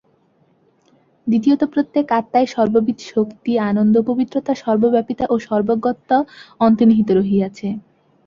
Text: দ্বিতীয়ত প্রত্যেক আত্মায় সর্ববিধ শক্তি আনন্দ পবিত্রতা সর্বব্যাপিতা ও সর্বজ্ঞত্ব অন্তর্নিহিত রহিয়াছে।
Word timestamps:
দ্বিতীয়ত 1.27 1.61
প্রত্যেক 1.73 2.05
আত্মায় 2.19 2.47
সর্ববিধ 2.47 2.97
শক্তি 3.11 3.51
আনন্দ 3.69 3.95
পবিত্রতা 4.09 4.53
সর্বব্যাপিতা 4.63 5.25
ও 5.29 5.45
সর্বজ্ঞত্ব 5.47 6.09
অন্তর্নিহিত 6.61 7.09
রহিয়াছে। 7.19 7.67